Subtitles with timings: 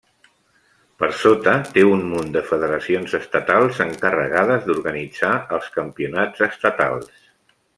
[1.01, 7.25] Per sota té un munt de federacions estatals encarregades d'organitzar els campionats estatals.